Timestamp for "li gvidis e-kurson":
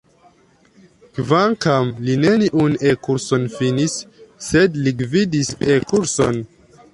4.87-6.43